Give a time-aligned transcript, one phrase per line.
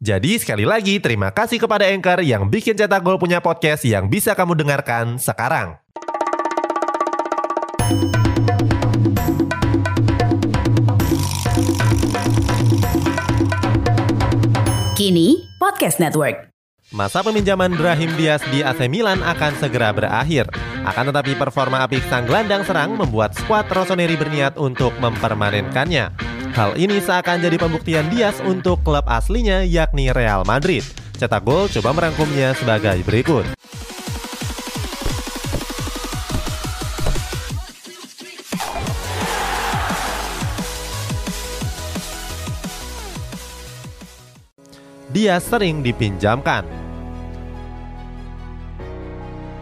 [0.00, 4.32] Jadi sekali lagi terima kasih kepada Anchor yang bikin Cetak Gol punya podcast yang bisa
[4.32, 5.80] kamu dengarkan sekarang.
[15.00, 16.52] Kini Podcast Network.
[16.92, 20.50] Masa peminjaman Brahim Diaz di AC Milan akan segera berakhir.
[20.84, 26.29] Akan tetapi performa apik sang gelandang serang membuat skuad Rossoneri berniat untuk mempermanenkannya.
[26.50, 30.82] Hal ini seakan jadi pembuktian Diaz untuk klub aslinya yakni Real Madrid.
[31.14, 33.46] Cetak Gol coba merangkumnya sebagai berikut.
[45.10, 46.79] Dia sering dipinjamkan.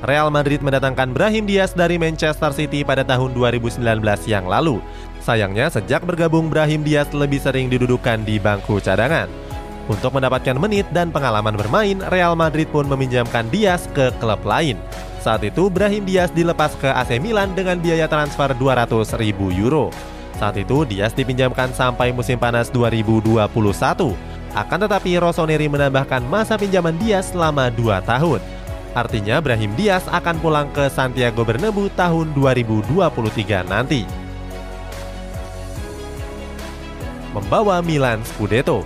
[0.00, 3.84] Real Madrid mendatangkan Brahim Diaz dari Manchester City pada tahun 2019
[4.24, 4.80] yang lalu.
[5.20, 9.28] Sayangnya sejak bergabung Brahim Diaz lebih sering didudukan di bangku cadangan.
[9.92, 14.80] Untuk mendapatkan menit dan pengalaman bermain, Real Madrid pun meminjamkan Diaz ke klub lain.
[15.20, 19.92] Saat itu Brahim Diaz dilepas ke AC Milan dengan biaya transfer 200 ribu euro.
[20.40, 23.52] Saat itu Diaz dipinjamkan sampai musim panas 2021.
[24.56, 28.59] Akan tetapi Rossoneri menambahkan masa pinjaman Diaz selama 2 tahun.
[28.92, 34.02] Artinya Brahim Diaz akan pulang ke Santiago Bernabeu tahun 2023 nanti.
[37.30, 38.82] membawa Milan Scudetto.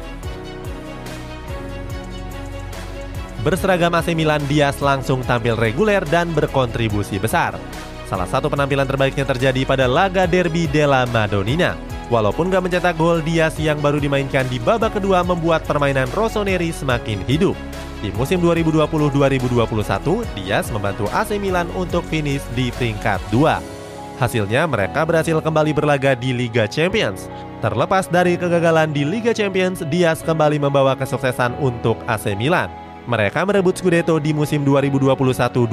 [3.45, 7.61] Berseragam AC Milan, Diaz langsung tampil reguler dan berkontribusi besar.
[8.09, 11.77] Salah satu penampilan terbaiknya terjadi pada laga derby della Madonnina.
[12.09, 17.21] Walaupun gak mencetak gol, Diaz yang baru dimainkan di babak kedua membuat permainan Rossoneri semakin
[17.29, 17.57] hidup.
[18.05, 24.21] Di musim 2020-2021, Diaz membantu AC Milan untuk finish di peringkat 2.
[24.21, 27.33] Hasilnya mereka berhasil kembali berlaga di Liga Champions.
[27.65, 32.69] Terlepas dari kegagalan di Liga Champions, Diaz kembali membawa kesuksesan untuk AC Milan.
[33.09, 35.65] Mereka merebut Scudetto di musim 2021-2022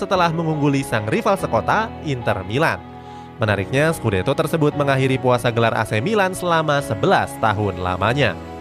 [0.00, 2.80] setelah mengungguli sang rival sekota, Inter Milan.
[3.36, 8.57] Menariknya, Scudetto tersebut mengakhiri puasa gelar AC Milan selama 11 tahun lamanya.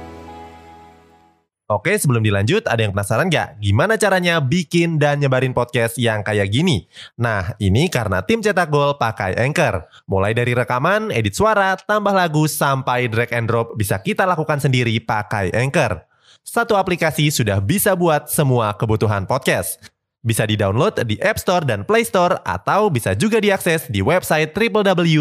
[1.67, 3.59] Oke, sebelum dilanjut, ada yang penasaran nggak?
[3.59, 6.87] Gimana caranya bikin dan nyebarin podcast yang kayak gini?
[7.19, 9.83] Nah, ini karena tim cetak gol pakai Anchor.
[10.07, 14.95] Mulai dari rekaman, edit suara, tambah lagu, sampai drag and drop bisa kita lakukan sendiri
[15.03, 16.07] pakai Anchor.
[16.39, 19.91] Satu aplikasi sudah bisa buat semua kebutuhan podcast.
[20.23, 25.17] Bisa di-download di App Store dan Play Store, atau bisa juga diakses di website www.anchor.fm.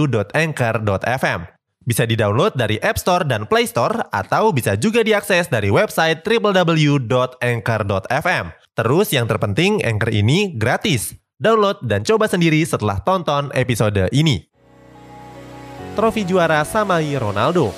[1.86, 7.46] Bisa di-download dari App Store dan Play Store atau bisa juga diakses dari website www.anchor.fm.
[8.74, 11.14] Terus yang terpenting, Anchor ini gratis.
[11.38, 14.50] Download dan coba sendiri setelah tonton episode ini.
[15.94, 17.72] Trofi juara Samai Ronaldo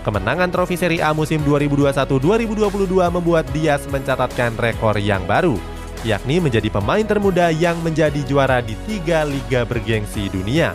[0.00, 5.60] Kemenangan trofi Serie A musim 2021-2022 membuat Diaz mencatatkan rekor yang baru
[6.00, 10.72] yakni menjadi pemain termuda yang menjadi juara di tiga liga bergengsi dunia.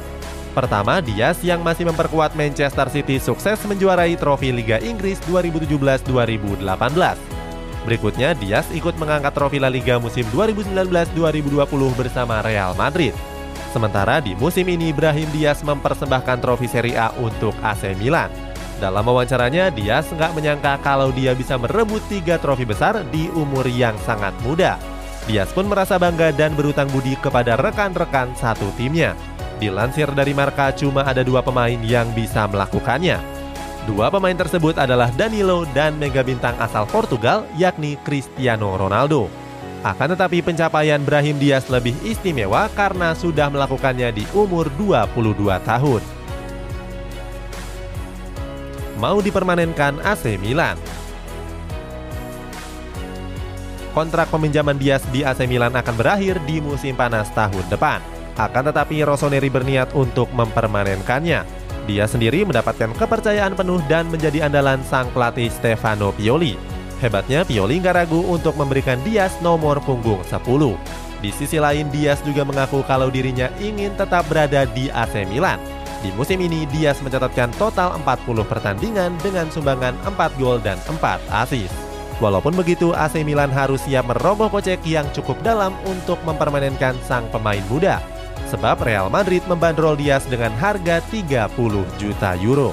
[0.56, 6.63] Pertama, Diaz yang masih memperkuat Manchester City sukses menjuarai trofi Liga Inggris 2017-2018.
[7.84, 13.12] Berikutnya, Diaz ikut mengangkat trofi La Liga musim 2019-2020 bersama Real Madrid.
[13.75, 18.31] Sementara di musim ini, Brahim Diaz mempersembahkan trofi Serie A untuk AC Milan.
[18.80, 24.00] Dalam wawancaranya, Diaz nggak menyangka kalau dia bisa merebut tiga trofi besar di umur yang
[24.07, 24.80] sangat muda.
[25.25, 29.18] Diaz pun merasa bangga dan berutang budi kepada rekan-rekan satu timnya.
[29.58, 33.18] Dilansir dari Marka, cuma ada dua pemain yang bisa melakukannya.
[33.90, 39.25] Dua pemain tersebut adalah Danilo dan mega bintang asal Portugal, yakni Cristiano Ronaldo.
[39.81, 46.01] Akan tetapi pencapaian Brahim Diaz lebih istimewa karena sudah melakukannya di umur 22 tahun.
[49.01, 50.78] Mau dipermanenkan AC Milan
[53.95, 58.03] kontrak peminjaman Diaz di AC Milan akan berakhir di musim panas tahun depan.
[58.36, 61.47] Akan tetapi Rossoneri berniat untuk mempermanenkannya.
[61.88, 66.59] Dia sendiri mendapatkan kepercayaan penuh dan menjadi andalan sang pelatih Stefano Pioli.
[67.00, 70.44] Hebatnya Pioli nggak ragu untuk memberikan Diaz nomor punggung 10.
[71.24, 75.62] Di sisi lain Diaz juga mengaku kalau dirinya ingin tetap berada di AC Milan.
[76.03, 81.00] Di musim ini Diaz mencatatkan total 40 pertandingan dengan sumbangan 4 gol dan 4
[81.31, 81.84] assist.
[82.23, 87.59] Walaupun begitu, AC Milan harus siap merogoh kocek yang cukup dalam untuk mempermanenkan sang pemain
[87.67, 88.00] muda.
[88.47, 91.51] Sebab Real Madrid membandrol Diaz dengan harga 30
[92.00, 92.71] juta euro.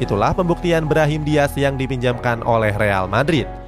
[0.00, 3.59] Itulah pembuktian Brahim Diaz yang dipinjamkan oleh Real Madrid.